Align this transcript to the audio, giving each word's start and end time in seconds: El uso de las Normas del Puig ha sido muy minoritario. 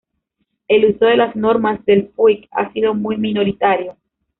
El 0.67 0.85
uso 0.95 1.05
de 1.05 1.15
las 1.15 1.35
Normas 1.35 1.85
del 1.85 2.07
Puig 2.07 2.47
ha 2.53 2.73
sido 2.73 2.95
muy 2.95 3.17
minoritario. 3.17 3.97